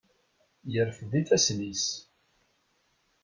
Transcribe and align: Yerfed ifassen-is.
Yerfed 0.73 1.11
ifassen-is. 1.19 1.85